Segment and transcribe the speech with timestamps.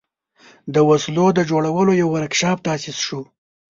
[0.73, 3.21] د وسلو د جوړولو یو ورکشاپ تأسیس شو.